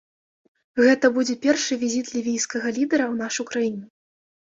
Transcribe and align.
Гэта 0.85 1.11
будзе 1.17 1.35
першы 1.43 1.73
візіт 1.83 2.07
лівійскага 2.15 2.67
лідэра 2.79 3.05
ў 3.13 3.21
нашу 3.21 3.41
краіну. 3.51 3.83